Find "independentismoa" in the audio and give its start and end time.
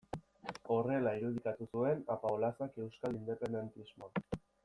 3.21-4.43